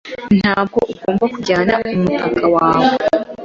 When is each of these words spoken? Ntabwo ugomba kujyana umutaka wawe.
Ntabwo 0.39 0.77
ugomba 0.91 1.23
kujyana 1.33 1.73
umutaka 1.93 2.45
wawe. 2.55 2.91